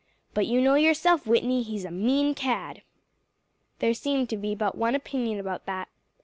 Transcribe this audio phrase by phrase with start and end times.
[0.33, 2.81] But you know yourself, Whitney, he's a mean cad."
[3.77, 5.89] There seemed to be but one opinion about that.